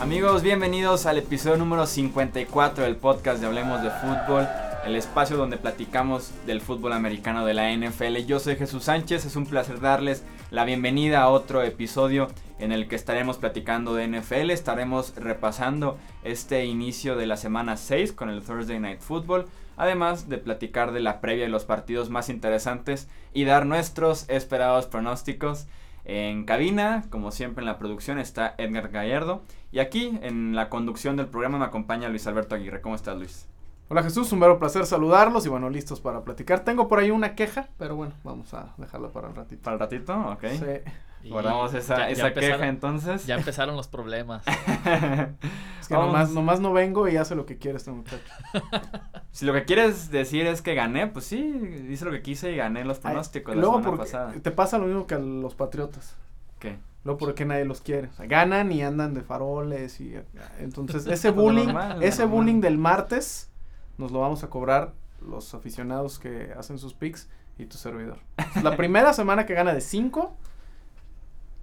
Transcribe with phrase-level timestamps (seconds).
[0.00, 4.48] Amigos, bienvenidos al episodio número 54 del podcast de Hablemos de Fútbol,
[4.86, 8.16] el espacio donde platicamos del fútbol americano de la NFL.
[8.26, 12.28] Yo soy Jesús Sánchez, es un placer darles la bienvenida a otro episodio
[12.58, 18.12] en el que estaremos platicando de NFL, estaremos repasando este inicio de la semana 6
[18.12, 19.46] con el Thursday Night Football,
[19.78, 24.86] además de platicar de la previa de los partidos más interesantes y dar nuestros esperados
[24.86, 25.66] pronósticos.
[26.04, 29.42] En cabina, como siempre en la producción, está Edgar Gallardo.
[29.72, 32.80] Y aquí, en la conducción del programa, me acompaña Luis Alberto Aguirre.
[32.80, 33.46] ¿Cómo estás, Luis?
[33.90, 36.60] Hola Jesús, un verdadero placer saludarlos y bueno, listos para platicar.
[36.60, 39.62] Tengo por ahí una queja, pero bueno, vamos a dejarla para el ratito.
[39.62, 40.14] ¿Para el ratito?
[40.30, 40.44] Ok.
[40.44, 40.90] Sí.
[41.24, 43.26] Guardamos esa, esa queja entonces.
[43.26, 44.46] Ya empezaron los problemas.
[45.80, 48.22] es que nomás, nomás, no vengo y hace lo que quiere este muchacho.
[49.32, 52.56] si lo que quieres decir es que gané, pues sí, dice lo que quise y
[52.56, 54.32] gané los pronósticos Ay, la luego semana pasada.
[54.40, 56.16] Te pasa lo mismo que a los patriotas.
[56.58, 56.78] ¿Qué?
[57.04, 58.08] Luego porque nadie los quiere.
[58.08, 60.14] O sea, ganan y andan de faroles y
[60.60, 63.50] entonces ese bullying, ese bullying del martes
[63.96, 68.18] nos lo vamos a cobrar los aficionados que hacen sus picks y tu servidor.
[68.62, 70.36] La primera semana que gana de 5.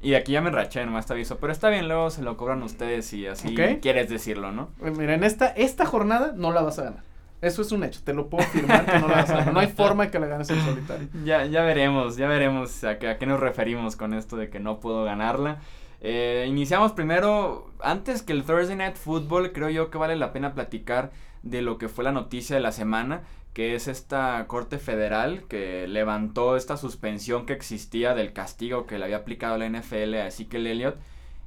[0.05, 1.37] Y aquí ya me raché, nomás te aviso.
[1.39, 4.69] Pero está bien, luego se lo cobran ustedes y así quieres decirlo, ¿no?
[4.83, 7.03] Eh, mira, en esta, esta jornada no la vas a ganar.
[7.41, 9.53] Eso es un hecho, te lo puedo afirmar que no la vas a ganar.
[9.53, 11.07] No hay forma de que la ganes en solitario.
[11.23, 14.59] Ya, ya veremos, ya veremos a, qué, a qué nos referimos con esto de que
[14.59, 15.57] no puedo ganarla.
[16.01, 20.53] Eh, iniciamos primero, antes que el Thursday Night Football, creo yo que vale la pena
[20.53, 23.23] platicar de lo que fue la noticia de la semana,
[23.55, 29.05] que es esta Corte Federal que levantó esta suspensión que existía del castigo que le
[29.05, 30.97] había aplicado la NFL a Ezekiel Elliott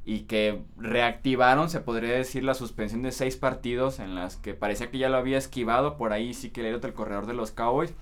[0.06, 4.91] y que reactivaron, se podría decir, la suspensión de seis partidos en las que parecía
[4.91, 7.92] que ya lo había esquivado por ahí Ezekiel Elliott, el corredor de los Cowboys,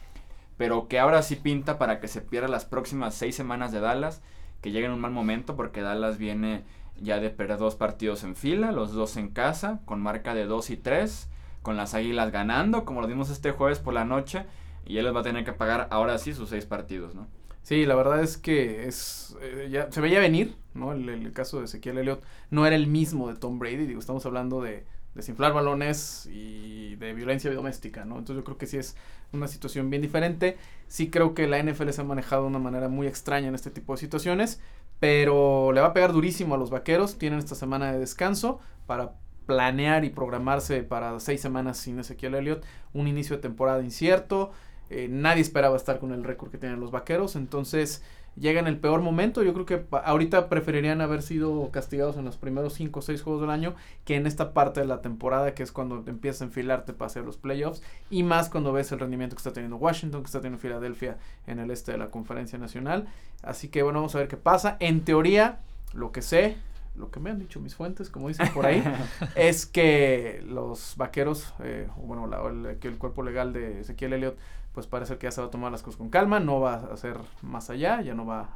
[0.57, 4.23] pero que ahora sí pinta para que se pierda las próximas seis semanas de Dallas,
[4.63, 6.63] que llegue en un mal momento porque Dallas viene
[7.01, 10.71] ya de perder dos partidos en fila, los dos en casa, con marca de 2
[10.71, 11.29] y 3
[11.67, 14.45] con las Águilas ganando, como lo vimos este jueves por la noche,
[14.87, 17.27] y él les va a tener que pagar ahora sí sus seis partidos, ¿no?
[17.63, 20.93] Sí, la verdad es que es eh, ya se veía venir, ¿no?
[20.93, 22.23] El, caso de Ezequiel Elliott
[22.53, 27.13] no era el mismo de Tom Brady, digo, estamos hablando de desinflar balones y de
[27.15, 28.17] violencia doméstica, ¿no?
[28.17, 28.95] Entonces yo creo que sí es
[29.33, 30.59] una situación bien diferente.
[30.87, 33.73] Sí creo que la NFL se ha manejado de una manera muy extraña en este
[33.73, 34.61] tipo de situaciones,
[35.01, 37.19] pero le va a pegar durísimo a los vaqueros.
[37.19, 39.15] Tienen esta semana de descanso para
[39.47, 44.51] planear y programarse para seis semanas sin Ezequiel Elliott, un inicio de temporada incierto,
[44.91, 48.03] eh, nadie esperaba estar con el récord que tienen los vaqueros, entonces
[48.37, 52.37] llega en el peor momento, yo creo que ahorita preferirían haber sido castigados en los
[52.37, 53.75] primeros cinco o seis juegos del año
[54.05, 57.07] que en esta parte de la temporada que es cuando te empiezas a enfilarte para
[57.07, 60.41] hacer los playoffs y más cuando ves el rendimiento que está teniendo Washington, que está
[60.41, 63.09] teniendo Filadelfia en el este de la conferencia nacional,
[63.43, 65.61] así que bueno, vamos a ver qué pasa, en teoría,
[65.95, 66.57] lo que sé,
[66.97, 68.83] lo que me han dicho mis fuentes, como dicen por ahí,
[69.37, 74.39] es que los vaqueros, eh, bueno, el, que el cuerpo legal de Ezequiel Elliott,
[74.73, 76.93] pues parece que ya se va a tomar las cosas con calma, no va a
[76.93, 78.51] hacer más allá, ya no va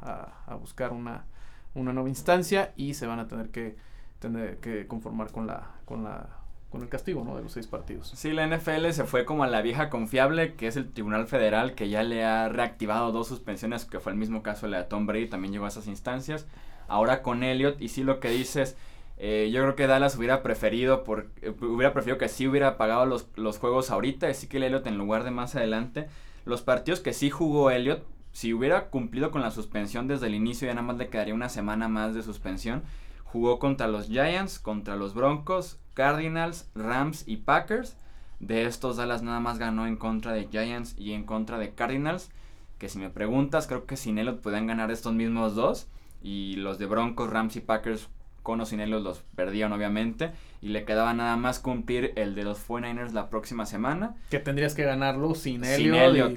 [0.47, 1.25] a, buscar una,
[1.73, 3.75] una, nueva instancia y se van a tener que,
[4.19, 6.41] tener que conformar con la, con la
[6.71, 7.35] con el castigo, ¿no?
[7.35, 8.13] De los seis partidos.
[8.15, 11.75] Sí, la NFL se fue como a la vieja confiable, que es el Tribunal Federal,
[11.75, 14.83] que ya le ha reactivado dos suspensiones, que fue el mismo caso de la de
[14.85, 16.47] Tom Brady, también llegó a esas instancias
[16.87, 17.81] ahora con Elliot.
[17.81, 18.77] Y sí lo que dices,
[19.17, 23.05] eh, yo creo que Dallas hubiera preferido, por, eh, hubiera preferido que sí hubiera pagado
[23.05, 26.07] los, los juegos ahorita, así que el Elliot en lugar de más adelante.
[26.45, 30.67] Los partidos que sí jugó Elliot, si hubiera cumplido con la suspensión desde el inicio,
[30.67, 32.83] ya nada más le quedaría una semana más de suspensión.
[33.23, 37.97] Jugó contra los Giants, contra los Broncos, Cardinals, Rams y Packers.
[38.39, 42.31] De estos Dallas nada más ganó en contra de Giants y en contra de Cardinals.
[42.77, 45.87] Que si me preguntas, creo que sin Elliot pueden ganar estos mismos dos.
[46.21, 48.09] Y los de Broncos, Rams y Packers
[48.43, 50.31] con o sin ellos los perdían obviamente.
[50.61, 54.15] Y le quedaba nada más cumplir el de los 49ers la próxima semana.
[54.29, 56.35] Que tendrías que ganarlo sin Elliot.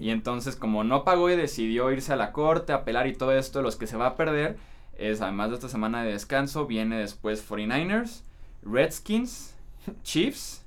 [0.00, 3.62] y, entonces como no pagó y decidió irse a la corte, apelar y todo esto,
[3.62, 4.56] los que se va a perder
[4.96, 8.22] es además de esta semana de descanso, viene después 49ers,
[8.62, 9.56] Redskins,
[10.02, 10.64] Chiefs,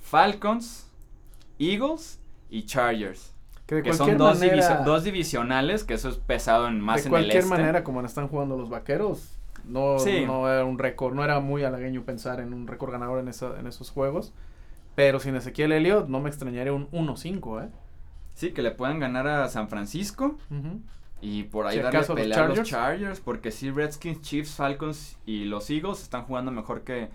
[0.00, 0.90] Falcons,
[1.58, 2.20] Eagles
[2.50, 3.32] y Chargers.
[3.66, 4.40] Que, son dos,
[4.84, 7.38] dos, divisionales, que eso es pesado en más en el este.
[7.38, 11.40] De cualquier manera, como están jugando los vaqueros, no, no era un récord, no era
[11.40, 14.34] muy halagueño pensar en un récord ganador en, esa, en esos juegos.
[14.94, 17.68] Pero sin Ezequiel Elliott, no me extrañaría un 1-5, ¿eh?
[18.34, 20.36] Sí, que le puedan ganar a San Francisco.
[21.20, 23.20] Y por ahí darle pelea a los Chargers.
[23.20, 27.08] Porque sí, Redskins, Chiefs, Falcons y los Eagles están jugando mejor que,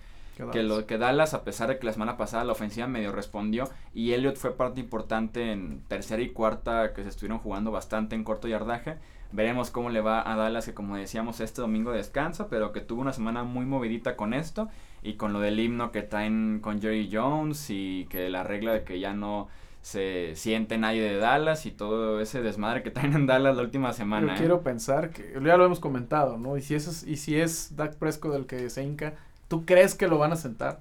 [0.52, 3.68] que lo que Dallas, a pesar de que la semana pasada la ofensiva medio respondió
[3.94, 8.24] y Elliot fue parte importante en tercera y cuarta que se estuvieron jugando bastante en
[8.24, 8.96] corto yardaje.
[9.30, 13.02] Veremos cómo le va a Dallas, que como decíamos, este domingo descansa, pero que tuvo
[13.02, 14.68] una semana muy movidita con esto
[15.02, 18.84] y con lo del himno que traen con Jerry Jones y que la regla de
[18.84, 19.48] que ya no
[19.82, 23.92] se siente nadie de Dallas y todo ese desmadre que traen en Dallas la última
[23.92, 24.28] semana.
[24.28, 24.36] Yo ¿eh?
[24.38, 26.56] quiero pensar que ya lo hemos comentado, ¿no?
[26.56, 29.14] Y si es y si es Dak Prescott el que se hinca,
[29.48, 30.80] ¿tú crees que lo van a sentar?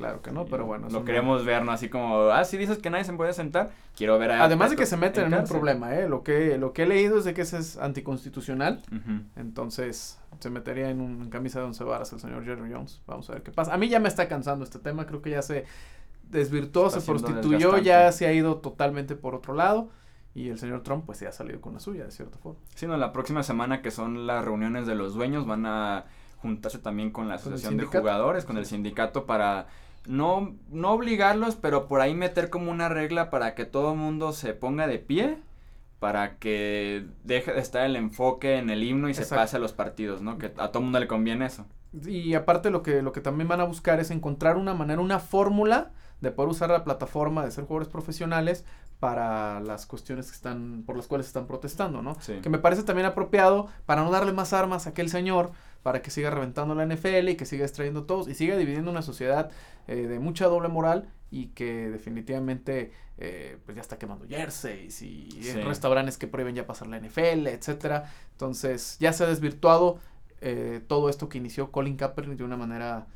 [0.00, 0.88] Claro que no, pero bueno.
[0.88, 1.72] Lo queremos ver, ¿no?
[1.72, 4.44] Así como, ah, si dices que nadie se puede sentar, quiero ver a...
[4.44, 6.08] Además de que se meten en, un problema, ¿eh?
[6.08, 8.80] Lo que, lo que he leído es de que ese es anticonstitucional,
[9.36, 13.02] entonces se metería en un camisa de once varas el señor Jerry Jones.
[13.06, 13.74] Vamos a ver qué pasa.
[13.74, 15.66] A mí ya me está cansando este tema, creo que ya se
[16.30, 19.90] desvirtuó, se prostituyó, ya se ha ido totalmente por otro lado.
[20.34, 22.58] Y el señor Trump pues se ha salido con la suya, de cierta forma.
[22.74, 26.06] Sí, no, la próxima semana que son las reuniones de los dueños van a
[26.40, 29.66] juntarse también con la asociación de jugadores, con el sindicato para
[30.06, 34.32] no, no obligarlos, pero por ahí meter como una regla para que todo el mundo
[34.32, 35.38] se ponga de pie,
[35.98, 39.72] para que deje de estar el enfoque en el himno y se pase a los
[39.72, 40.38] partidos, ¿no?
[40.38, 41.66] Que a todo el mundo le conviene eso.
[42.06, 45.18] Y aparte lo que, lo que también van a buscar es encontrar una manera, una
[45.18, 45.90] fórmula
[46.20, 48.64] de poder usar la plataforma de ser jugadores profesionales
[49.00, 52.16] para las cuestiones que están, por las cuales están protestando, ¿no?
[52.42, 56.10] Que me parece también apropiado para no darle más armas a aquel señor, para que
[56.10, 59.50] siga reventando la NFL y que siga extrayendo todos y siga dividiendo una sociedad
[59.88, 65.28] eh, de mucha doble moral y que definitivamente eh, pues ya está quemando jerseys y
[65.64, 68.12] restaurantes que prohíben ya pasar la NFL, etcétera.
[68.32, 69.98] Entonces ya se ha desvirtuado
[70.40, 73.06] eh, todo esto que inició Colin Kaepernick de una manera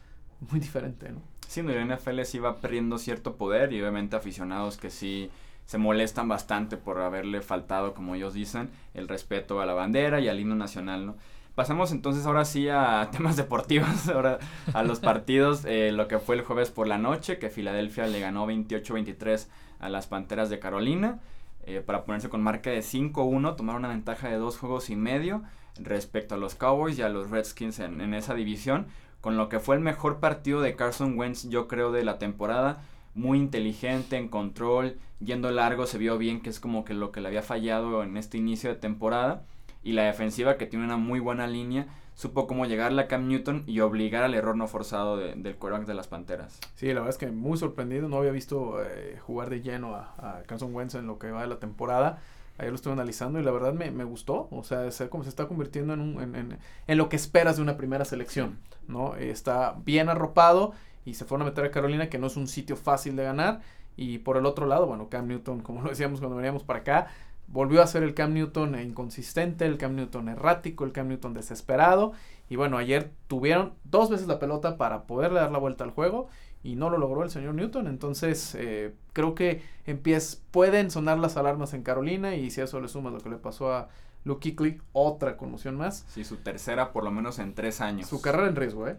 [0.51, 1.23] muy diferente, ¿no?
[1.49, 5.31] Sí, la NFL sí va perdiendo cierto poder y obviamente aficionados que sí
[5.67, 10.29] se molestan bastante por haberle faltado, como ellos dicen, el respeto a la bandera y
[10.29, 11.17] al himno nacional, ¿no?
[11.55, 14.39] Pasamos entonces ahora sí a temas deportivos, ahora
[14.73, 18.21] a los partidos, eh, lo que fue el jueves por la noche, que Filadelfia le
[18.21, 19.47] ganó 28-23
[19.79, 21.21] a las Panteras de Carolina,
[21.67, 25.43] eh, para ponerse con marca de 5-1, tomar una ventaja de dos juegos y medio
[25.77, 28.87] respecto a los Cowboys y a los Redskins en, en esa división,
[29.21, 32.83] con lo que fue el mejor partido de Carson Wentz, yo creo, de la temporada.
[33.15, 37.21] Muy inteligente, en control, yendo largo, se vio bien que es como que lo que
[37.21, 39.45] le había fallado en este inicio de temporada.
[39.85, 43.65] Y la defensiva, que tiene una muy buena línea, supo cómo llegarle a Cam Newton
[43.67, 46.59] y obligar al error no forzado del quarterback de las Panteras.
[46.75, 48.09] Sí, la verdad es que muy sorprendido.
[48.09, 51.43] No había visto eh, jugar de lleno a, a Carson Wentz en lo que va
[51.43, 52.23] de la temporada.
[52.57, 54.49] Ayer lo estuve analizando y la verdad me, me gustó.
[54.51, 57.57] O sea, es como se está convirtiendo en, un, en, en, en, lo que esperas
[57.57, 58.59] de una primera selección.
[58.87, 59.17] ¿no?
[59.17, 60.73] Está bien arropado
[61.05, 63.61] y se fueron a meter a Carolina, que no es un sitio fácil de ganar.
[63.97, 67.09] Y por el otro lado, bueno, Cam Newton, como lo decíamos cuando veníamos para acá,
[67.47, 72.13] volvió a ser el Cam Newton inconsistente, el Cam Newton errático, el Cam Newton desesperado.
[72.49, 76.29] Y bueno, ayer tuvieron dos veces la pelota para poderle dar la vuelta al juego
[76.63, 77.87] y no lo logró el señor Newton.
[77.87, 82.81] Entonces, eh, creo que empieza, pueden sonar las alarmas en Carolina y si a eso
[82.81, 83.89] le sumas lo que le pasó a
[84.25, 86.05] Luke Kuechly, otra conmoción más.
[86.09, 88.09] Sí, su tercera por lo menos en tres años.
[88.09, 88.97] Su carrera en riesgo, ¿eh?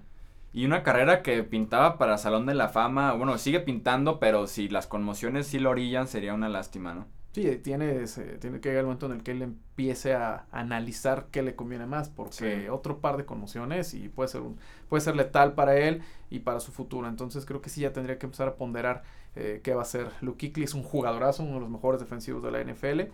[0.54, 4.70] Y una carrera que pintaba para Salón de la Fama, bueno, sigue pintando, pero si
[4.70, 7.08] las conmociones sí lo orillan, sería una lástima, ¿no?
[7.36, 8.06] Sí, tiene,
[8.40, 11.86] tiene que llegar el momento en el que él empiece a analizar qué le conviene
[11.86, 16.02] más, porque otro par de conmociones y puede ser un, puede ser letal para él
[16.30, 17.10] y para su futuro.
[17.10, 19.04] Entonces creo que sí ya tendría que empezar a ponderar
[19.36, 20.12] eh, qué va a ser.
[20.22, 23.12] Luke Kuechly es un jugadorazo, uno de los mejores defensivos de la NFL,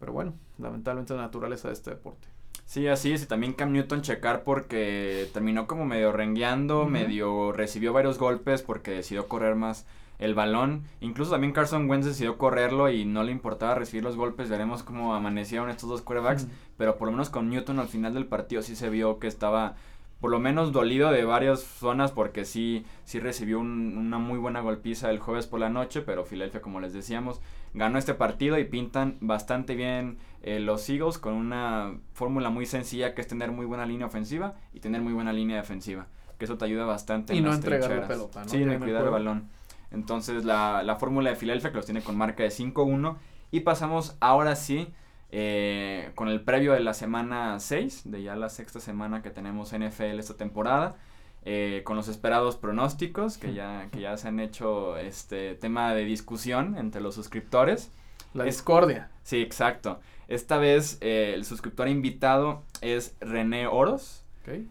[0.00, 2.26] pero bueno, lamentablemente la naturaleza de este deporte.
[2.64, 7.92] Sí, así es, y también Cam Newton checar porque terminó como medio rengueando, medio recibió
[7.92, 9.84] varios golpes porque decidió correr más
[10.18, 10.82] el balón.
[11.00, 14.48] Incluso también Carson Wentz decidió correrlo y no le importaba recibir los golpes.
[14.48, 16.48] Veremos cómo amanecieron estos dos quarterbacks.
[16.76, 19.76] Pero por lo menos con Newton al final del partido sí se vio que estaba
[20.20, 25.10] por lo menos dolido de varias zonas porque sí, sí recibió una muy buena golpiza
[25.10, 27.40] el jueves por la noche, pero Filadelfia, como les decíamos,
[27.72, 33.14] ganó este partido y pintan bastante bien eh, los Eagles con una fórmula muy sencilla
[33.14, 36.58] que es tener muy buena línea ofensiva y tener muy buena línea defensiva, que eso
[36.58, 37.36] te ayuda bastante.
[37.36, 38.48] Y no entregar la pelota, ¿no?
[38.48, 39.48] Sí, en cuidar el balón.
[39.90, 43.16] Entonces la, la fórmula de Filadelfia que los tiene con marca de 5-1.
[43.50, 44.88] Y pasamos ahora sí
[45.30, 49.72] eh, con el previo de la semana 6, de ya la sexta semana que tenemos
[49.72, 50.96] NFL esta temporada.
[51.44, 56.04] Eh, con los esperados pronósticos que ya, que ya se han hecho este tema de
[56.04, 57.90] discusión entre los suscriptores.
[58.34, 59.10] La discordia.
[59.22, 60.00] Sí, exacto.
[60.26, 64.24] Esta vez eh, el suscriptor invitado es René Oros.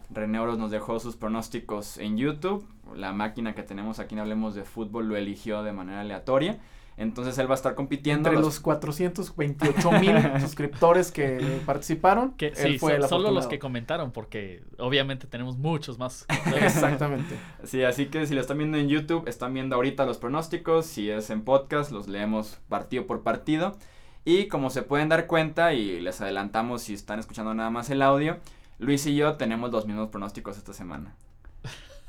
[0.10, 2.68] René Oros nos dejó sus pronósticos en YouTube.
[2.96, 6.60] La máquina que tenemos aquí en Hablemos de Fútbol lo eligió de manera aleatoria.
[6.98, 8.30] Entonces él va a estar compitiendo.
[8.30, 14.64] Entre los, 428 mil suscriptores que participaron, que, sí, fue solo los que comentaron, porque
[14.80, 16.26] obviamente tenemos muchos más.
[16.60, 17.36] Exactamente.
[17.64, 20.88] Sí, así que si lo están viendo en YouTube, están viendo ahorita los pronósticos.
[20.88, 23.78] Si es en podcast, los leemos partido por partido.
[24.26, 28.02] Y como se pueden dar cuenta, y les adelantamos si están escuchando nada más el
[28.02, 28.38] audio,
[28.80, 31.16] Luis y yo tenemos los mismos pronósticos esta semana.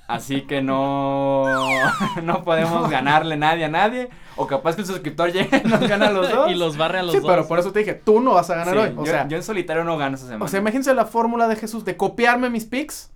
[0.09, 1.45] Así que no,
[2.23, 4.09] no podemos ganarle nadie a nadie.
[4.37, 6.51] O capaz que el suscriptor llegue y nos gana a los dos.
[6.51, 7.21] y los barre a los dos.
[7.23, 8.95] Sí, pero por eso te dije, tú no vas a ganar hoy.
[8.97, 10.47] O yo, sea, yo en solitario no gano esa semana.
[10.47, 13.11] O sea, imagínense la fórmula de Jesús de copiarme mis picks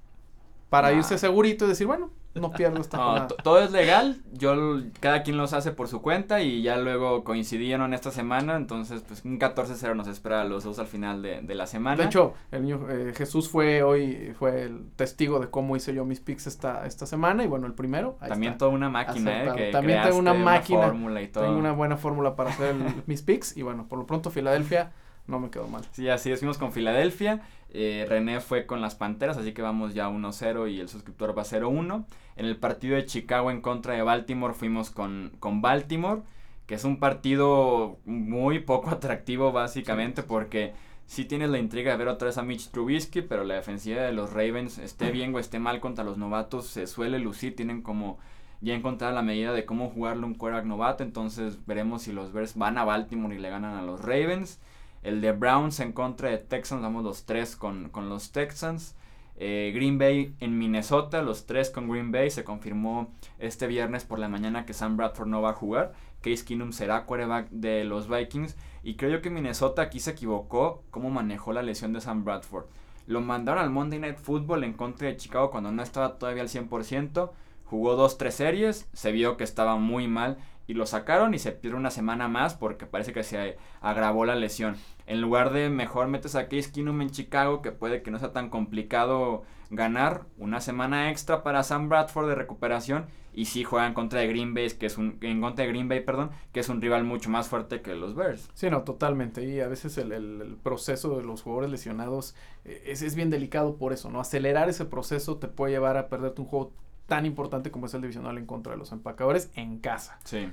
[0.72, 5.22] para irse segurito y decir, bueno, no pierdo esta no, Todo es legal, yo cada
[5.22, 9.38] quien los hace por su cuenta y ya luego coincidieron esta semana, entonces pues un
[9.38, 11.98] 14-0 nos espera a los dos al final de, de la semana.
[11.98, 16.06] De hecho, el niño eh, Jesús fue hoy, fue el testigo de cómo hice yo
[16.06, 18.16] mis picks esta, esta semana y bueno, el primero.
[18.26, 21.44] También toda una máquina, eh, que También tengo una máquina, y todo.
[21.44, 22.74] tengo una buena fórmula para hacer
[23.06, 24.92] mis picks y bueno, por lo pronto Filadelfia
[25.26, 25.84] no me quedó mal.
[25.92, 27.42] Sí, así es, fuimos con Filadelfia.
[27.70, 31.44] Eh, René fue con las Panteras, así que vamos ya 1-0 y el suscriptor va
[31.44, 32.04] 0-1.
[32.36, 36.22] En el partido de Chicago en contra de Baltimore fuimos con, con Baltimore,
[36.66, 40.74] que es un partido muy poco atractivo básicamente porque
[41.06, 44.12] sí tienes la intriga de ver otra vez a Mitch Trubisky, pero la defensiva de
[44.12, 48.18] los Ravens, esté bien o esté mal contra los novatos, se suele lucir, tienen como
[48.60, 52.56] ya encontrar la medida de cómo jugarle un quarterback novato, entonces veremos si los Bears
[52.56, 54.60] van a Baltimore y le ganan a los Ravens.
[55.02, 58.94] El de Browns en contra de Texans, vamos los tres con, con los Texans.
[59.36, 62.30] Eh, Green Bay en Minnesota, los tres con Green Bay.
[62.30, 65.92] Se confirmó este viernes por la mañana que Sam Bradford no va a jugar.
[66.20, 68.56] Case Keenum será quarterback de los Vikings.
[68.84, 72.66] Y creo yo que Minnesota aquí se equivocó cómo manejó la lesión de Sam Bradford.
[73.06, 76.48] Lo mandaron al Monday Night Football en contra de Chicago cuando no estaba todavía al
[76.48, 77.30] 100%.
[77.64, 81.52] Jugó dos, tres series, se vio que estaba muy mal y lo sacaron y se
[81.52, 84.76] pierde una semana más porque parece que se agravó la lesión.
[85.06, 88.32] En lugar de mejor metes a Case Keenum en Chicago, que puede que no sea
[88.32, 93.94] tan complicado ganar, una semana extra para Sam Bradford de recuperación y sí juega en
[93.94, 96.68] contra de Green Bay, que es un en contra de Green Bay, perdón, que es
[96.68, 98.50] un rival mucho más fuerte que los Bears.
[98.54, 99.44] Sí, no, totalmente.
[99.44, 103.76] Y a veces el, el, proceso de los jugadores lesionados eh, es, es bien delicado
[103.76, 104.20] por eso, ¿no?
[104.20, 106.72] Acelerar ese proceso te puede llevar a perderte un juego
[107.06, 110.18] tan importante como es el divisional en contra de los empacadores en casa.
[110.24, 110.48] Sí.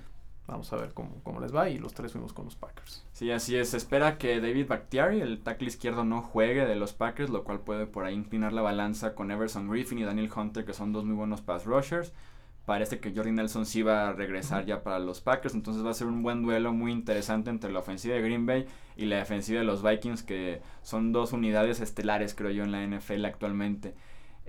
[0.50, 3.06] Vamos a ver cómo, cómo les va y los tres fuimos con los Packers.
[3.14, 3.70] Sí, así es.
[3.70, 7.60] Se espera que David Bakhtiari, el tackle izquierdo, no juegue de los Packers, lo cual
[7.60, 11.06] puede por ahí inclinar la balanza con Everson Griffin y Daniel Hunter, que son dos
[11.06, 12.14] muy buenos pass rushers.
[12.66, 15.94] Parece que Jordi Nelson sí va a regresar ya para los Packers, entonces va a
[15.96, 19.60] ser un buen duelo muy interesante entre la ofensiva de Green Bay y la defensiva
[19.60, 23.96] de los Vikings, que son dos unidades estelares, creo yo, en la NFL actualmente.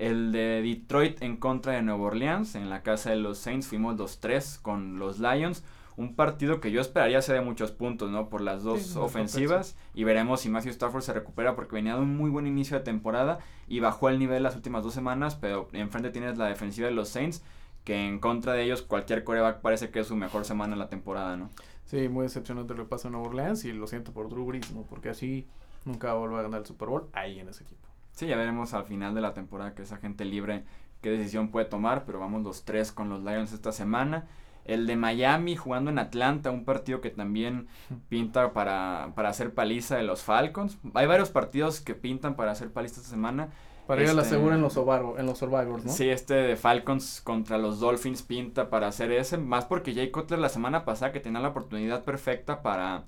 [0.00, 3.96] El de Detroit en contra de Nueva Orleans, en la casa de los Saints, fuimos
[3.98, 5.62] los tres con los Lions
[6.00, 8.30] un partido que yo esperaría sea de muchos puntos, ¿no?
[8.30, 9.76] Por las dos ofensivas.
[9.92, 12.82] Y veremos si Matthew Stafford se recupera porque venía de un muy buen inicio de
[12.84, 16.94] temporada y bajó el nivel las últimas dos semanas, pero enfrente tienes la defensiva de
[16.94, 17.42] los Saints,
[17.84, 20.88] que en contra de ellos cualquier coreback parece que es su mejor semana en la
[20.88, 21.50] temporada, ¿no?
[21.84, 24.72] Sí, muy decepcionante lo que pasa en Nueva Orleans y lo siento por Drew Brees,
[24.72, 24.82] ¿no?
[24.82, 25.46] Porque así
[25.84, 27.89] nunca va a volver a ganar el Super Bowl ahí en ese equipo.
[28.20, 30.64] Sí, ya veremos al final de la temporada que esa gente libre
[31.00, 34.26] qué decisión puede tomar, pero vamos los tres con los Lions esta semana.
[34.66, 37.68] El de Miami jugando en Atlanta, un partido que también
[38.10, 40.76] pinta para, para hacer paliza de los Falcons.
[40.92, 43.48] Hay varios partidos que pintan para hacer paliza esta semana.
[43.86, 45.90] Para ir a la este, segura en los, en los Survivors, ¿no?
[45.90, 49.38] Sí, este de Falcons contra los Dolphins pinta para hacer ese.
[49.38, 53.04] Más porque Jay Cutler la semana pasada que tenía la oportunidad perfecta para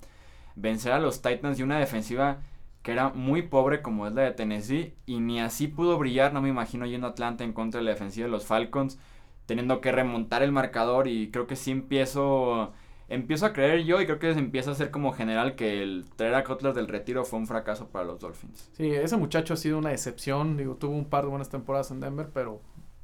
[0.56, 2.38] vencer a los Titans y una defensiva
[2.82, 6.42] que era muy pobre como es la de Tennessee y ni así pudo brillar, no
[6.42, 8.98] me imagino yendo a Atlanta en contra de la defensiva de los Falcons
[9.46, 12.72] teniendo que remontar el marcador y creo que sí empiezo
[13.08, 16.34] empiezo a creer yo y creo que empieza a ser como general que el traer
[16.34, 18.70] a Cutler del retiro fue un fracaso para los Dolphins.
[18.72, 22.00] Sí, ese muchacho ha sido una excepción, digo, tuvo un par de buenas temporadas en
[22.00, 22.62] Denver, pero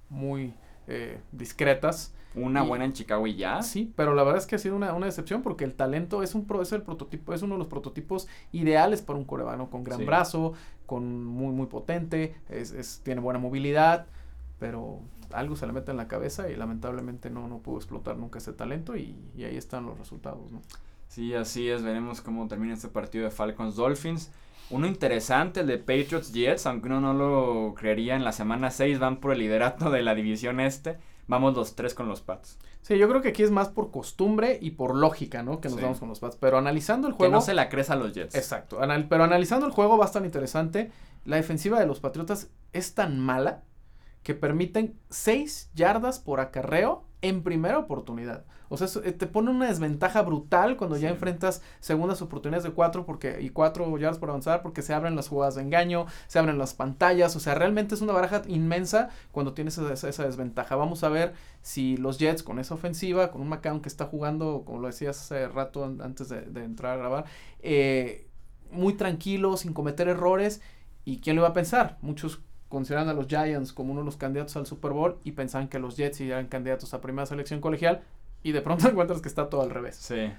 [0.08, 0.54] muy
[0.86, 2.14] eh, discretas.
[2.34, 3.62] Una buena en Chicago y ya.
[3.62, 6.34] Sí, pero la verdad es que ha sido una, una excepción porque el talento es
[6.34, 10.04] un es el prototipo, es uno de los prototipos ideales para un corebano, con gran
[10.04, 10.52] brazo,
[10.86, 14.06] con muy muy potente, es, es, tiene buena movilidad,
[14.58, 15.00] pero
[15.32, 18.52] algo se le mete en la cabeza y lamentablemente no, no pudo explotar nunca ese
[18.52, 20.62] talento y, ahí están los resultados, ¿no?
[21.08, 24.30] Sí, así es, veremos cómo termina este partido de Falcons Dolphins.
[24.70, 28.98] Uno interesante, el de Patriots Jets, aunque uno no lo creería, en la semana 6
[28.98, 30.98] van por el liderato de la división este.
[31.28, 32.58] Vamos los tres con los Pats.
[32.82, 35.60] Sí, yo creo que aquí es más por costumbre y por lógica, ¿no?
[35.60, 36.36] Que nos vamos con los Pats.
[36.40, 37.30] Pero analizando el juego.
[37.30, 38.34] Que no se la crees a los Jets.
[38.34, 38.78] Exacto.
[39.08, 40.90] pero analizando el juego va a estar interesante.
[41.24, 43.62] La defensiva de los Patriotas es tan mala
[44.22, 48.44] que permiten 6 yardas por acarreo en primera oportunidad.
[48.68, 53.06] O sea, eh, te pone una desventaja brutal cuando ya enfrentas segundas oportunidades de cuatro
[53.06, 56.58] porque, y cuatro yardas por avanzar porque se abren las jugadas de engaño, se abren
[56.58, 57.34] las pantallas.
[57.34, 60.76] O sea, realmente es una baraja inmensa cuando tienes esa, esa desventaja.
[60.76, 64.62] Vamos a ver si los Jets con esa ofensiva, con un McCown que está jugando,
[64.64, 67.24] como lo decías hace rato antes de, de entrar a grabar,
[67.60, 68.28] eh,
[68.70, 70.60] muy tranquilo, sin cometer errores.
[71.04, 71.96] ¿Y quién lo iba a pensar?
[72.02, 75.68] Muchos consideran a los Giants como uno de los candidatos al Super Bowl y pensaban
[75.68, 78.02] que los Jets eran candidatos a primera selección colegial
[78.42, 79.96] y de pronto encuentras que está todo al revés.
[79.96, 80.30] Sí,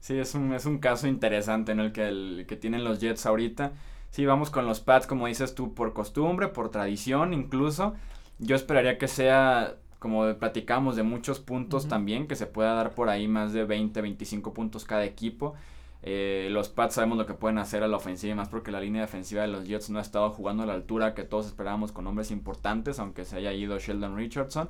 [0.00, 3.26] sí, es un, es un caso interesante en el que, el que tienen los Jets
[3.26, 3.72] ahorita.
[4.10, 7.94] Sí, vamos con los Pats, como dices tú, por costumbre, por tradición incluso.
[8.38, 13.08] Yo esperaría que sea, como platicamos, de muchos puntos también, que se pueda dar por
[13.08, 15.54] ahí más de 20, 25 puntos cada equipo.
[16.08, 19.02] Eh, los Pats sabemos lo que pueden hacer a la ofensiva, más porque la línea
[19.02, 22.06] defensiva de los Jets no ha estado jugando a la altura que todos esperábamos con
[22.06, 24.68] hombres importantes, aunque se haya ido Sheldon Richardson.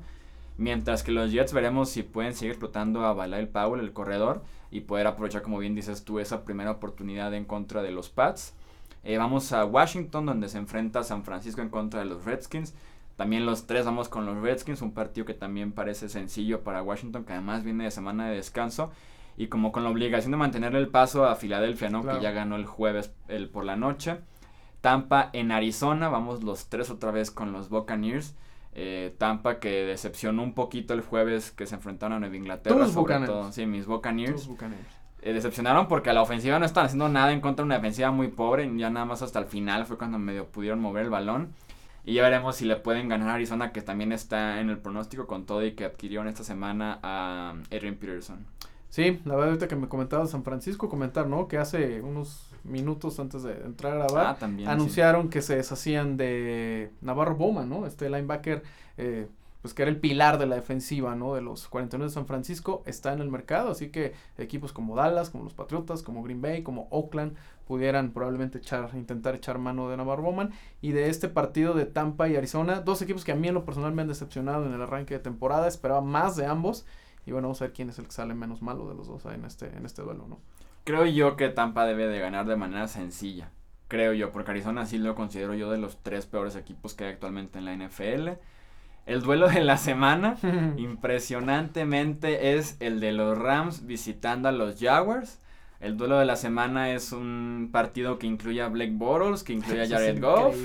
[0.56, 4.80] Mientras que los Jets veremos si pueden seguir explotando a Balay Powell, el corredor, y
[4.80, 8.54] poder aprovechar, como bien dices tú, esa primera oportunidad en contra de los Pats.
[9.04, 12.72] Eh, vamos a Washington, donde se enfrenta San Francisco en contra de los Redskins.
[13.16, 17.24] También los tres vamos con los Redskins, un partido que también parece sencillo para Washington,
[17.24, 18.90] que además viene de semana de descanso
[19.36, 22.02] y como con la obligación de mantener el paso a Filadelfia, ¿no?
[22.02, 24.18] Que ya ganó el jueves el, por la noche.
[24.80, 28.34] Tampa en Arizona, vamos los tres otra vez con los Buccaneers.
[28.72, 33.18] Eh, Tampa que decepcionó un poquito el jueves que se enfrentaron a Nueva Inglaterra, sobre
[33.26, 33.52] todo.
[33.52, 34.48] Sí, mis Buccaneers.
[35.22, 38.10] Eh, decepcionaron porque a la ofensiva no están haciendo nada en contra de una defensiva
[38.10, 38.70] muy pobre.
[38.76, 41.54] Ya nada más hasta el final fue cuando medio pudieron mover el balón.
[42.04, 45.26] Y ya veremos si le pueden ganar a Arizona, que también está en el pronóstico
[45.26, 48.46] con todo y que adquirieron esta semana a Erin Peterson.
[48.96, 51.48] Sí, la verdad ahorita que me comentaba San Francisco, comentar, ¿no?
[51.48, 56.16] Que hace unos minutos antes de entrar a grabar, ah, también, anunciaron que se deshacían
[56.16, 57.86] de Navarro Bowman, ¿no?
[57.86, 58.62] Este linebacker,
[58.96, 59.28] eh,
[59.60, 61.34] pues que era el pilar de la defensiva, ¿no?
[61.34, 65.28] De los 49 de San Francisco, está en el mercado, así que equipos como Dallas,
[65.28, 67.34] como los Patriotas, como Green Bay, como Oakland,
[67.66, 70.52] pudieran probablemente echar, intentar echar mano de Navarro Bowman.
[70.80, 73.66] Y de este partido de Tampa y Arizona, dos equipos que a mí en lo
[73.66, 76.86] personal me han decepcionado en el arranque de temporada, esperaba más de ambos.
[77.26, 79.26] Y bueno, vamos a ver quién es el que sale menos malo de los dos
[79.26, 80.40] en este, en este duelo, ¿no?
[80.84, 83.50] Creo yo que Tampa debe de ganar de manera sencilla.
[83.88, 87.12] Creo yo, porque Arizona sí lo considero yo de los tres peores equipos que hay
[87.12, 88.30] actualmente en la NFL.
[89.06, 90.36] El duelo de la semana,
[90.76, 95.40] impresionantemente, es el de los Rams visitando a los Jaguars.
[95.80, 99.82] El duelo de la semana es un partido que incluye a Blake Bortles, que incluye
[99.82, 100.56] a Jared Goff.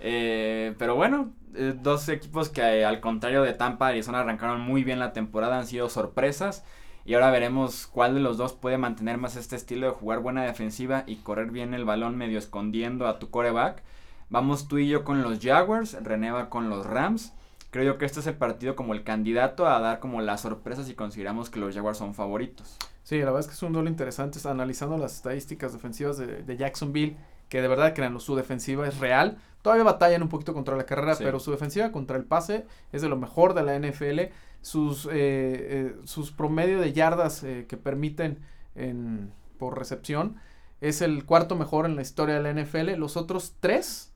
[0.00, 4.98] Eh, pero bueno, eh, dos equipos que al contrario de Tampa, Arizona arrancaron muy bien
[4.98, 6.64] la temporada, han sido sorpresas.
[7.04, 10.44] Y ahora veremos cuál de los dos puede mantener más este estilo de jugar buena
[10.44, 13.82] defensiva y correr bien el balón medio escondiendo a tu coreback.
[14.30, 17.32] Vamos tú y yo con los Jaguars, René va con los Rams.
[17.70, 20.86] Creo yo que este es el partido como el candidato a dar como las sorpresas
[20.86, 22.76] si consideramos que los Jaguars son favoritos.
[23.02, 24.38] Sí, la verdad es que es un duelo interesante.
[24.48, 27.16] Analizando las estadísticas defensivas de, de Jacksonville,
[27.52, 29.36] que de verdad crean su defensiva es real.
[29.60, 33.10] Todavía batallan un poquito contra la carrera, pero su defensiva contra el pase es de
[33.10, 34.32] lo mejor de la NFL.
[34.62, 38.38] Sus, eh, eh, sus promedio de yardas eh, que permiten
[38.74, 40.36] en, por recepción
[40.80, 42.98] es el cuarto mejor en la historia de la NFL.
[42.98, 44.14] Los otros tres,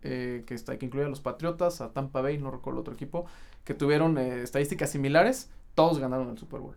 [0.00, 3.26] que, está, que incluye a los Patriotas, a Tampa Bay, no recuerdo el otro equipo,
[3.62, 6.74] que tuvieron estadísticas similares, todos ganaron el Super Bowl.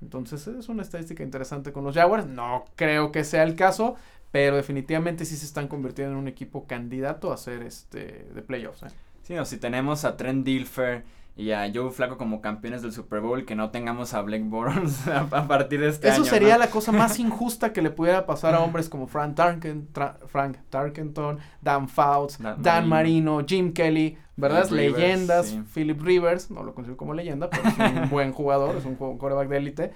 [0.00, 2.26] Entonces es una estadística interesante con los Jaguars.
[2.26, 3.96] No creo que sea el caso,
[4.30, 8.82] pero definitivamente sí se están convirtiendo en un equipo candidato a ser este de playoffs.
[8.82, 8.88] ¿eh?
[9.22, 11.04] Sí, o si tenemos a Trent Dilfer
[11.38, 15.06] y a Joe Flaco como campeones del Super Bowl, que no tengamos a Blake Bortles
[15.08, 16.24] a, partir de este Eso año.
[16.24, 19.88] Eso sería la cosa más injusta que le pudiera pasar a hombres como Frank, Tarken,
[20.26, 23.44] Frank Tarkenton, Dan Fouts, Dan, Marino.
[23.46, 24.68] Jim Kelly, ¿verdad?
[24.70, 28.96] Leyendas, Philip Rivers, no lo considero como leyenda, pero es un buen jugador, es un
[28.96, 29.92] coreback de élite,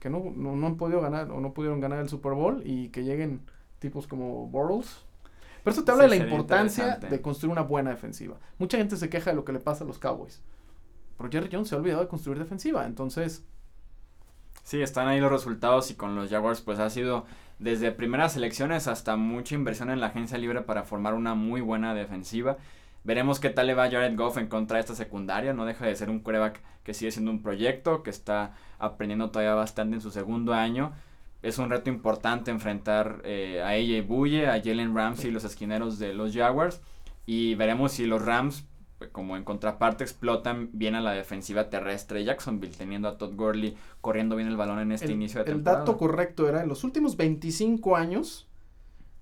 [0.00, 2.88] que no, no, no han podido ganar o no pudieron ganar el Super Bowl y
[2.88, 3.42] que lleguen
[3.78, 5.04] tipos como Bortles.
[5.62, 8.36] Pero eso te habla de la importancia de construir una buena defensiva.
[8.58, 10.40] Mucha gente se queja de lo que le pasa a los Cowboys.
[11.16, 13.44] Pero Jerry Jones se ha olvidado de construir defensiva, entonces...
[14.62, 17.24] Sí, están ahí los resultados y con los Jaguars pues ha sido
[17.58, 21.94] desde primeras elecciones hasta mucha inversión en la agencia libre para formar una muy buena
[21.94, 22.58] defensiva.
[23.04, 25.52] Veremos qué tal le va Jared Goff en contra de esta secundaria.
[25.52, 29.54] No deja de ser un quarterback que sigue siendo un proyecto, que está aprendiendo todavía
[29.54, 30.92] bastante en su segundo año
[31.42, 36.14] es un reto importante enfrentar eh, a y Bulle, a Jalen Ramsey, los esquineros de
[36.14, 36.80] los Jaguars.
[37.24, 38.64] Y veremos si los Rams,
[39.12, 43.76] como en contraparte, explotan bien a la defensiva terrestre de Jacksonville, teniendo a Todd Gurley
[44.00, 45.80] corriendo bien el balón en este inicio de temporada.
[45.80, 48.48] El dato correcto era, en los últimos 25 años,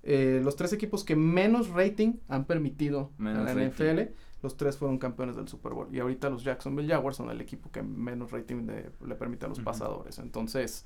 [0.03, 4.99] eh, los tres equipos que menos rating han permitido en la NFL, los tres fueron
[4.99, 5.87] campeones del Super Bowl.
[5.91, 9.59] Y ahorita los Jacksonville Jaguars son el equipo que menos rating le permite a los
[9.59, 10.19] pasadores.
[10.19, 10.85] Entonces,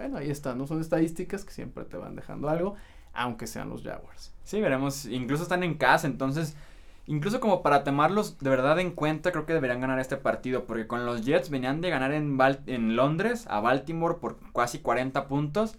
[0.00, 0.66] bueno, ahí está, ¿no?
[0.66, 2.74] Son estadísticas que siempre te van dejando algo,
[3.12, 4.32] aunque sean los Jaguars.
[4.44, 5.04] Sí, veremos.
[5.04, 6.56] Incluso están en casa, entonces
[7.06, 10.86] incluso como para tomarlos de verdad en cuenta, creo que deberían ganar este partido, porque
[10.86, 15.76] con los Jets venían de ganar en, en Londres a Baltimore por casi 40 puntos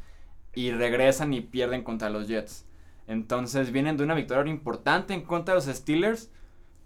[0.54, 2.66] y regresan y pierden contra los Jets.
[3.08, 6.30] Entonces vienen de una victoria importante en contra de los Steelers.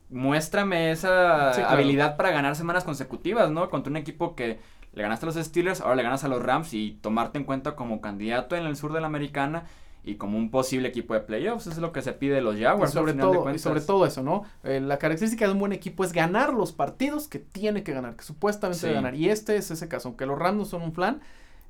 [0.10, 3.69] Muéstrame esa habilidad para ganar semanas consecutivas, ¿no?
[3.69, 4.60] Contra un equipo que
[4.95, 7.75] le ganaste a los Steelers, ahora le ganas a los Rams y tomarte en cuenta
[7.75, 9.65] como candidato en el sur de la americana
[10.05, 11.67] y como un posible equipo de playoffs.
[11.67, 12.93] Eso es lo que se pide de los Jaguars.
[12.93, 14.43] sobre, todo, y sobre todo eso, ¿no?
[14.63, 18.15] Eh, la característica de un buen equipo es ganar los partidos que tiene que ganar,
[18.15, 19.15] que supuestamente debe ganar.
[19.15, 20.10] Y este es ese caso.
[20.10, 21.21] Aunque los Rams no son un plan,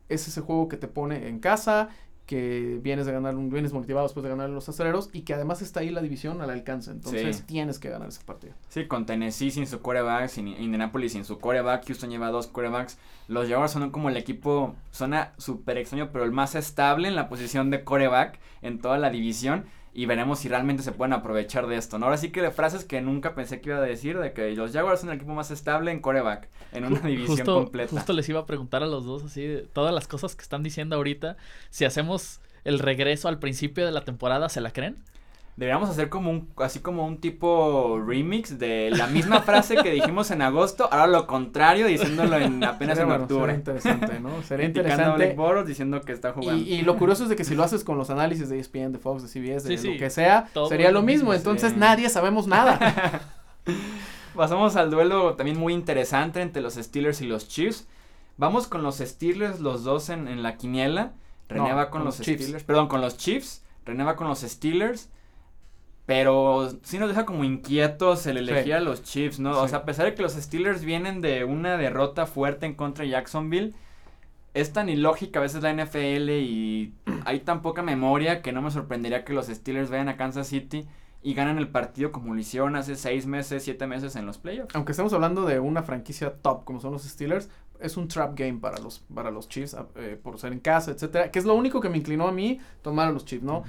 [0.09, 1.89] es ese juego que te pone en casa,
[2.25, 5.61] que vienes de ganar, un, vienes motivado después de ganar los aceleros y que además
[5.61, 6.91] está ahí la división al alcance.
[6.91, 8.53] Entonces tienes que ganar ese partido.
[8.69, 12.97] Sí, con Tennessee sin su coreback, sin Indianapolis sin su coreback, Houston lleva dos corebacks.
[13.27, 17.29] Los Jaguars son como el equipo, suena súper extraño, pero el más estable en la
[17.29, 21.77] posición de coreback en toda la división y veremos si realmente se pueden aprovechar de
[21.77, 22.08] esto, ¿no?
[22.08, 24.73] Ahora sí que de frases que nunca pensé que iba a decir, de que los
[24.73, 27.91] Jaguars son el equipo más estable en coreback, en una división completa.
[27.91, 30.97] Justo les iba a preguntar a los dos, así, todas las cosas que están diciendo
[30.97, 31.38] ahorita,
[31.69, 34.97] si hacemos el regreso al principio de la temporada, ¿se la creen?
[35.57, 40.29] Deberíamos hacer como un, así como un tipo remix de la misma frase que dijimos
[40.31, 43.53] en agosto, ahora lo contrario, diciéndolo en apenas en octubre.
[43.53, 44.43] Sería interesante, ¿no?
[44.43, 45.33] Sería interesante.
[45.33, 46.61] Boros diciendo que está jugando.
[46.61, 48.99] Y, lo curioso es de que si lo haces con los análisis de ESPN, de
[48.99, 51.33] Fox, de CBS, de lo que sea, sería lo mismo.
[51.33, 53.21] Entonces nadie sabemos nada.
[54.35, 57.87] Pasamos al duelo también muy interesante entre los Steelers y los Chiefs.
[58.35, 61.13] Vamos con los Steelers, los dos en, en la quiniela.
[61.47, 62.63] René va con, los, Steelers.
[62.63, 63.63] Perdón, con los Chiefs.
[63.85, 65.09] René va con los Steelers.
[66.05, 69.59] Pero sí nos deja como inquietos el elegir a los Chiefs, ¿no?
[69.59, 73.03] O sea, a pesar de que los Steelers vienen de una derrota fuerte en contra
[73.03, 73.73] de Jacksonville,
[74.53, 76.93] es tan ilógica a veces la NFL y
[77.25, 80.87] hay tan poca memoria que no me sorprendería que los Steelers vayan a Kansas City
[81.21, 84.75] y ganen el partido como lo hicieron hace seis meses, siete meses en los playoffs.
[84.75, 88.59] Aunque estemos hablando de una franquicia top como son los Steelers, es un trap game
[88.59, 91.81] para los, para los Chiefs eh, por ser en casa, etcétera, que es lo único
[91.81, 93.63] que me inclinó a mí tomar a los Chiefs, ¿no?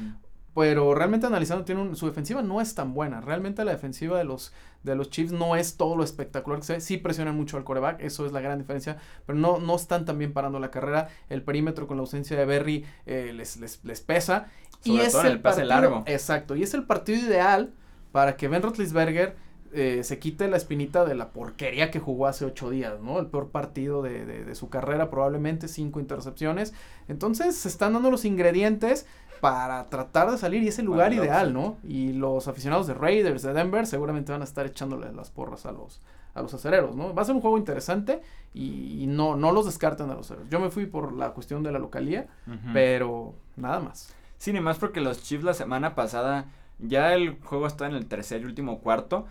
[0.57, 3.21] Pero realmente analizando tiene su defensiva no es tan buena.
[3.21, 6.73] Realmente la defensiva de los de los Chiefs no es todo lo espectacular que se
[6.73, 6.81] ve.
[6.81, 10.33] Sí presionan mucho al coreback, eso es la gran diferencia, pero no, no están también
[10.33, 11.09] parando la carrera.
[11.29, 14.47] El perímetro con la ausencia de Berry eh, les, les, les, pesa.
[14.83, 16.05] y es el, pase largo.
[16.07, 17.75] Exacto, y es el partido ideal
[18.11, 19.37] para que Ben Roethlisberger
[19.75, 23.19] eh, se quite la espinita de la porquería que jugó hace ocho días, ¿no?
[23.19, 26.73] El peor partido de, de, de su carrera, probablemente cinco intercepciones.
[27.09, 29.07] Entonces se están dando los ingredientes
[29.40, 31.77] para tratar de salir y es el lugar ideal, ¿no?
[31.85, 35.72] Y los aficionados de Raiders, de Denver, seguramente van a estar echándole las porras a
[35.72, 36.01] los
[36.37, 37.14] a los acereros, ¿no?
[37.14, 38.20] Va a ser un juego interesante
[38.53, 40.51] y, no, no los descarten a los acereros.
[40.51, 42.27] Yo me fui por la cuestión de la localía,
[42.75, 44.14] pero nada más.
[44.37, 46.44] Sí, ni más porque los Chiefs la semana pasada,
[46.79, 49.25] ya el juego está en el tercer y último cuarto,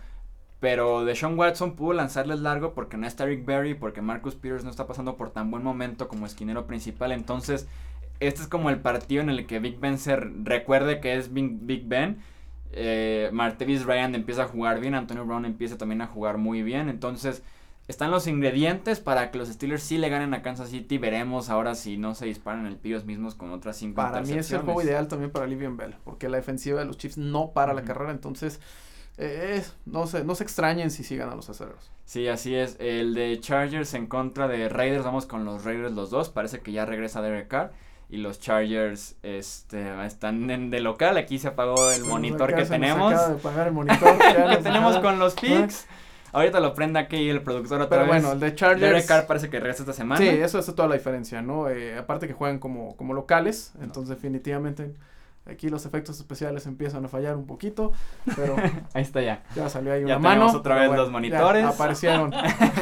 [0.58, 4.70] pero Deshaun Watson pudo lanzarles largo porque no está Rick Berry, porque Marcus Peters no
[4.70, 7.68] está pasando por tan buen momento como esquinero principal, entonces
[8.20, 11.86] este es como el partido en el que Big Ben se recuerde que es Big,
[11.86, 12.18] Ben.
[12.72, 16.88] Eh, Martevis Ryan empieza a jugar bien, Antonio Brown empieza también a jugar muy bien.
[16.88, 17.42] Entonces,
[17.88, 20.98] están los ingredientes para que los Steelers sí le ganen a Kansas City.
[20.98, 24.50] Veremos ahora si no se disparan el ellos mismos con otras cinco Para mí es
[24.50, 27.74] el juego ideal también para Livian Bell, porque la defensiva de los Chiefs no para
[27.74, 28.60] la carrera, entonces
[29.18, 31.90] eh, no, se, no se extrañen si sigan a los aceros.
[32.04, 32.76] Sí, así es.
[32.80, 36.28] El de Chargers en contra de Raiders, vamos con los Raiders los dos.
[36.28, 37.72] Parece que ya regresa Derek Carr
[38.08, 41.16] y los Chargers este, están en, de local.
[41.16, 43.10] Aquí se apagó el monitor que tenemos.
[43.10, 44.18] Se acaba de apagar el monitor
[44.50, 45.86] que tenemos con los picks.
[46.32, 48.80] Ahorita lo prenda aquí el productor otra Pero bueno, el de Chargers.
[48.80, 50.20] Derek Carr parece que regresa esta semana.
[50.20, 51.68] Sí, eso es toda la diferencia, ¿no?
[51.68, 54.92] Eh, aparte que juegan como, como locales, entonces definitivamente
[55.48, 57.92] Aquí los efectos especiales empiezan a fallar un poquito,
[58.34, 58.56] pero
[58.94, 59.44] ahí está ya.
[59.54, 60.46] Ya salió ahí una mano.
[60.48, 61.64] otra vez los monitores.
[61.64, 62.32] aparecieron.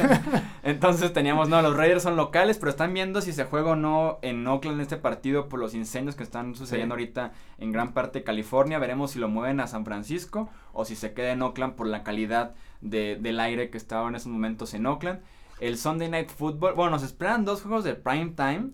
[0.63, 4.17] Entonces teníamos, no, los Raiders son locales, pero están viendo si se juega o no
[4.23, 8.25] en Oakland este partido por los incendios que están sucediendo ahorita en gran parte de
[8.25, 8.79] California.
[8.79, 12.03] Veremos si lo mueven a San Francisco o si se queda en Oakland por la
[12.03, 15.19] calidad de, del aire que estaba en esos momentos en Oakland.
[15.59, 18.71] El Sunday Night Football, bueno, nos esperan dos juegos de prime time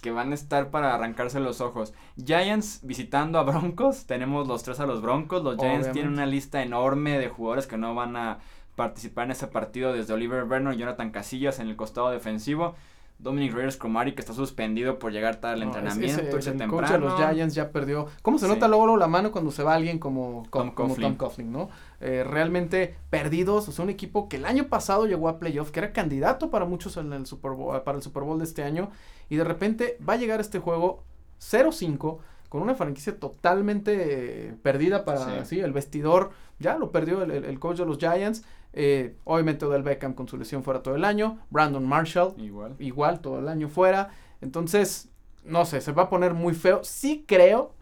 [0.00, 1.92] que van a estar para arrancarse los ojos.
[2.16, 6.62] Giants visitando a Broncos, tenemos los tres a los Broncos, los Giants tienen una lista
[6.62, 8.38] enorme de jugadores que no van a
[8.76, 12.74] participar en ese partido desde Oliver Vernon y Jonathan Casillas en el costado defensivo.
[13.22, 16.98] Dominic Reyes Cromari que está suspendido por llegar tarde al entrenamiento, ese, el coach de
[16.98, 18.06] los Giants ya perdió.
[18.22, 21.52] ¿Cómo se nota luego la mano cuando se va alguien como, como, Tom, como Coughlin,
[21.52, 21.68] no?
[22.00, 25.80] Eh, realmente perdidos, o sea, un equipo que el año pasado llegó a playoff, que
[25.80, 28.90] era candidato para muchos en el Super Bowl, para el Super Bowl de este año,
[29.28, 31.04] y de repente va a llegar este juego
[31.40, 35.60] 0-5 con una franquicia totalmente eh, perdida para sí.
[35.60, 38.44] el vestidor, ya lo perdió el, el coach de los Giants.
[38.72, 41.38] Eh, obviamente Odell Beckham con su lesión fuera todo el año.
[41.50, 42.76] Brandon Marshall igual.
[42.78, 44.10] igual todo el año fuera.
[44.40, 45.08] Entonces,
[45.44, 46.82] no sé, se va a poner muy feo.
[46.84, 47.72] Sí creo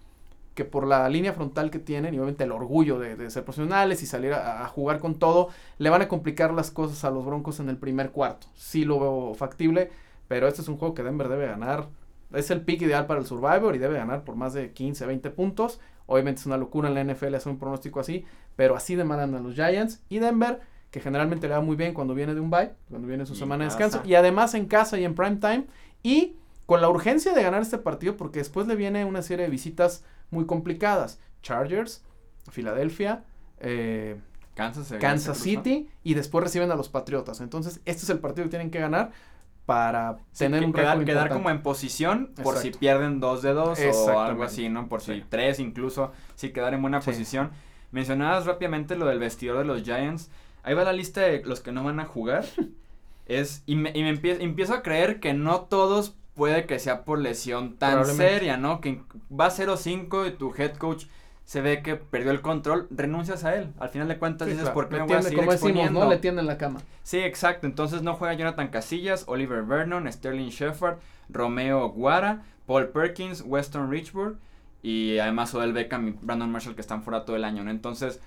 [0.55, 4.07] que por la línea frontal que tienen y obviamente el orgullo de, ser profesionales y
[4.07, 7.69] salir a, jugar con todo, le van a complicar las cosas a los Broncos en
[7.69, 8.49] el primer cuarto.
[8.55, 9.93] Sí lo veo factible,
[10.27, 11.87] pero este es un juego que Denver debe ganar.
[12.33, 15.31] Es el pick ideal para el Survivor y debe ganar por más de 15, 20
[15.31, 15.79] puntos.
[16.07, 18.25] Obviamente es una locura en la NFL hacer un pronóstico así,
[18.57, 22.35] pero así demandan los Giants y Denver que generalmente le va muy bien cuando viene
[22.35, 25.15] de un bye, cuando viene su semana de descanso, y además en casa y en
[25.15, 25.67] prime time,
[26.03, 29.51] y con la urgencia de ganar este partido, porque después le viene una serie de
[29.51, 31.21] visitas muy complicadas.
[31.43, 32.05] Chargers,
[32.51, 33.25] Filadelfia,
[33.61, 34.21] eh,
[34.55, 37.41] Kansas, Kansas City, y después reciben a los Patriotas.
[37.41, 39.13] Entonces, este es el partido que tienen que ganar
[39.67, 44.19] para tener un quedar, quedar como en posición por si pierden dos de dos o
[44.19, 44.89] algo así, ¿no?
[44.89, 47.51] Por si tres incluso, sí quedar en buena posición.
[47.91, 50.31] Mencionabas rápidamente lo del vestidor de los Giants.
[50.69, 52.45] Ahí va la lista de los que no van a jugar.
[53.27, 57.19] es, y me, y me empiezo, a creer que no todos puede que sea por
[57.19, 58.83] lesión tan seria, ¿no?
[58.83, 59.01] Que
[59.33, 61.07] va a 0-5 y tu head coach
[61.47, 63.73] se ve que perdió el control, renuncias a él.
[63.79, 66.01] Al final de cuentas dices, ¿por qué me voy a seguir exponiendo?
[66.05, 66.11] ¿no?
[66.11, 66.81] Le tienden la cama.
[67.03, 67.67] Sí, exacto.
[67.67, 70.99] Entonces no juega Jonathan Casillas, Oliver Vernon, Sterling Shepard,
[71.31, 74.37] Romeo Guara, Paul Perkins, Weston Richburg
[74.83, 77.71] y además Odell Beckham y Brandon Marshall que están fuera todo el año, ¿no?
[77.71, 78.21] Entonces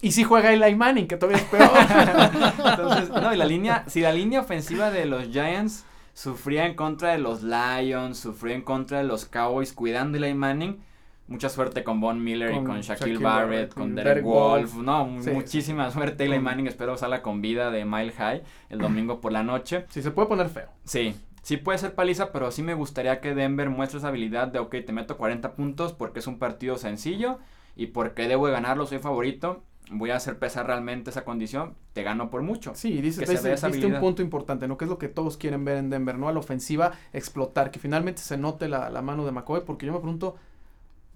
[0.00, 1.70] y si juega Eli Manning, que todavía es peor.
[2.70, 5.84] Entonces, no, y la línea, si la línea ofensiva de los Giants
[6.14, 10.34] sufría en contra de los Lions, sufría en contra de los Cowboys cuidando a Eli
[10.34, 10.78] Manning,
[11.26, 16.24] mucha suerte con Von Miller y con Shaquille, Barrett, con Derek, Wolf, no, muchísima suerte
[16.24, 19.84] Eli Manning, espero salga con vida de Mile High el domingo por la noche.
[19.88, 20.68] Sí, se puede poner feo.
[20.84, 24.60] Sí, sí puede ser paliza, pero sí me gustaría que Denver muestre esa habilidad de,
[24.60, 27.40] ok, te meto 40 puntos porque es un partido sencillo
[27.74, 32.30] y porque debo ganarlo, soy favorito voy a hacer pesar realmente esa condición, te gano
[32.30, 32.72] por mucho.
[32.74, 34.76] Sí, dice, dice, un punto importante, ¿no?
[34.76, 36.28] Que es lo que todos quieren ver en Denver, ¿no?
[36.28, 39.92] A la ofensiva explotar, que finalmente se note la, la mano de McCoy, porque yo
[39.92, 40.36] me pregunto,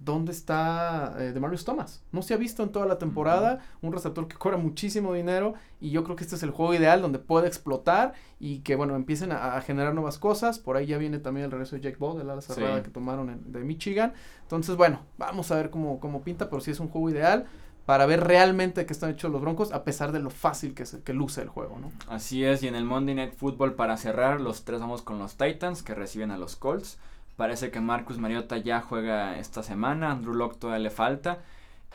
[0.03, 2.03] ¿dónde está eh, Demarius Thomas?
[2.11, 5.91] No se ha visto en toda la temporada, un receptor que cobra muchísimo dinero y
[5.91, 9.31] yo creo que este es el juego ideal donde puede explotar y que, bueno, empiecen
[9.31, 10.59] a, generar nuevas cosas.
[10.59, 13.41] Por ahí ya viene también el regreso de Jake Ball, de la cerrada que tomaron
[13.45, 14.13] de Michigan.
[14.41, 17.45] Entonces, bueno, vamos a ver cómo, cómo pinta, pero sí es un juego ideal
[17.85, 21.13] para ver realmente qué están hechos los Broncos, a pesar de lo fácil que, que
[21.13, 21.91] luce el juego, ¿no?
[22.07, 25.35] Así es, y en el Monday Night Football, para cerrar, los tres vamos con los
[25.35, 26.97] Titans, que reciben a los Colts.
[27.35, 31.39] Parece que Marcus Mariota ya juega esta semana, Andrew Locke todavía le falta.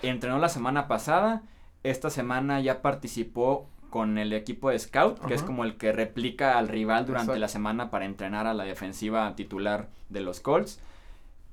[0.03, 1.43] Entrenó la semana pasada,
[1.85, 6.59] esta semana ya participó con el equipo de Scout, que es como el que replica
[6.59, 10.81] al rival durante la semana para entrenar a la defensiva titular de los Colts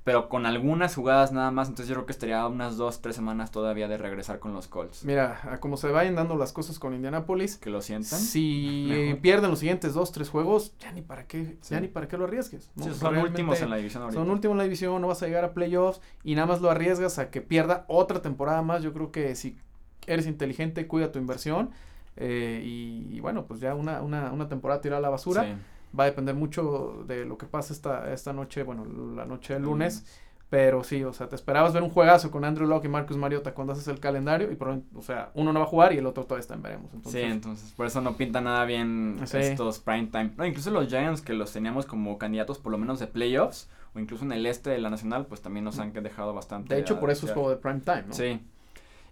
[0.06, 3.50] pero con algunas jugadas nada más, entonces yo creo que estaría unas dos, tres semanas
[3.50, 5.04] todavía de regresar con los Colts.
[5.04, 7.56] Mira, a como se vayan dando las cosas con Indianapolis.
[7.56, 8.20] Que lo sientan.
[8.20, 12.16] Si pierden los siguientes dos, tres juegos, ya ni para qué, ya ni para qué
[12.18, 12.70] lo arriesgues.
[13.00, 14.20] son últimos en la división ahorita.
[14.20, 16.70] Son últimos en la división, no vas a llegar a playoffs y nada más lo
[16.70, 18.84] arriesgas a que pierda otra temporada más.
[18.84, 19.58] Yo creo que si
[20.06, 21.70] eres inteligente, cuida tu inversión.
[22.16, 25.42] Eh, y, bueno, pues ya una, una, una temporada tirada a la basura.
[25.42, 25.56] Sí
[25.98, 29.62] va a depender mucho de lo que pase esta, esta noche, bueno, la noche del
[29.62, 30.04] lunes.
[30.48, 33.52] Pero sí, o sea, te esperabas ver un juegazo con Andrew Locke y Marcus Mariota
[33.52, 36.06] cuando haces el calendario y por o sea, uno no va a jugar y el
[36.06, 36.90] otro todavía está en veremos.
[37.06, 40.34] sí, entonces por eso no pinta nada bien estos prime time.
[40.36, 43.98] No, incluso los Giants que los teníamos como candidatos por lo menos de playoffs o
[43.98, 46.74] incluso en el este de la nacional, pues también nos han dejado bastante.
[46.74, 48.14] De hecho, por eso es juego de prime time, ¿no?
[48.14, 48.40] Sí.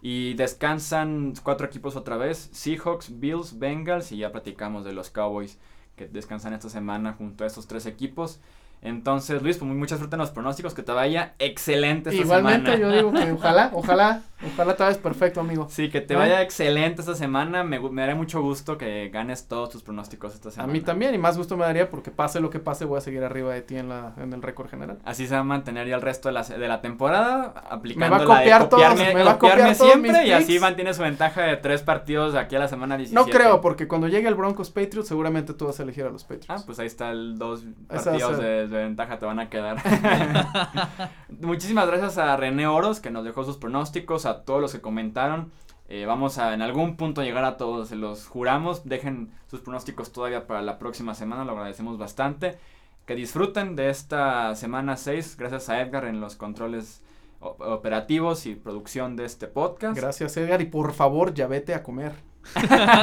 [0.02, 5.58] Y descansan cuatro equipos otra vez, Seahawks, Bills, Bengals y ya platicamos de los Cowboys
[5.96, 8.40] que descansan esta semana junto a estos tres equipos.
[8.84, 12.92] Entonces, Luis, pues mucha suerte en los pronósticos, que te vaya excelente esta Igualmente, yo
[12.92, 15.68] digo que ojalá, ojalá, ojalá te vayas perfecto, amigo.
[15.70, 16.16] Sí, que te ¿Eh?
[16.18, 17.64] vaya excelente esta semana.
[17.64, 20.70] Me, me daría mucho gusto que ganes todos tus pronósticos esta semana.
[20.70, 23.00] A mí también, y más gusto me daría porque pase lo que pase, voy a
[23.00, 24.98] seguir arriba de ti en, la, en el récord general.
[25.06, 28.24] Así se va a mantener ya el resto de la, de la temporada, aplicando me
[28.26, 31.56] va a copiar copiarme, me va a copiar siempre, y así mantiene su ventaja de
[31.56, 33.14] tres partidos aquí a la semana 17.
[33.14, 36.24] No creo, porque cuando llegue el Broncos Patriots, seguramente tú vas a elegir a los
[36.24, 36.50] Patriots.
[36.50, 39.76] Ah, pues ahí está el dos partidos de ventaja te van a quedar.
[41.40, 45.52] Muchísimas gracias a René Oros que nos dejó sus pronósticos, a todos los que comentaron.
[45.88, 48.84] Eh, vamos a en algún punto llegar a todos, se los juramos.
[48.88, 52.58] Dejen sus pronósticos todavía para la próxima semana, lo agradecemos bastante.
[53.06, 57.02] Que disfruten de esta semana 6, gracias a Edgar en los controles
[57.40, 59.96] operativos y producción de este podcast.
[59.96, 62.14] Gracias Edgar y por favor ya vete a comer.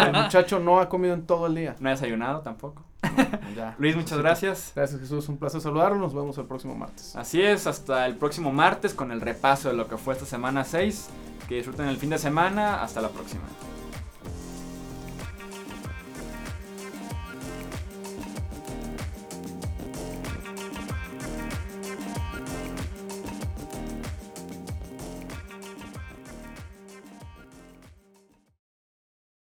[0.08, 1.76] el muchacho no ha comido en todo el día.
[1.80, 2.84] No ha desayunado tampoco.
[3.78, 4.72] Luis, muchas gracias.
[4.76, 5.98] Gracias Jesús, un placer saludarlo.
[5.98, 7.16] Nos vemos el próximo martes.
[7.16, 10.64] Así es, hasta el próximo martes con el repaso de lo que fue esta semana
[10.64, 11.10] 6.
[11.48, 12.82] Que disfruten el fin de semana.
[12.82, 13.44] Hasta la próxima.